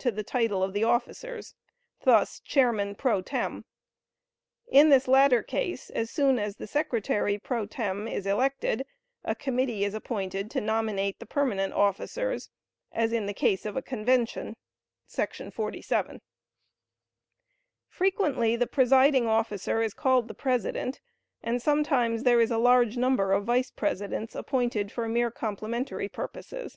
[0.00, 1.54] to the title of the officers,
[2.02, 3.64] thus: "chairman pro tem."
[4.66, 8.08] In this latter case, as soon as the secretary pro tem.
[8.08, 8.84] is elected,
[9.22, 12.50] a committee is appointed to nominate the permanent officers,
[12.90, 14.56] as in the case of a convention[§
[15.52, 16.20] 47].
[17.88, 21.00] Frequently the presiding officer is called the President,
[21.44, 26.76] and sometimes there is a large number of Vice Presidents appointed for mere complimentary purposes.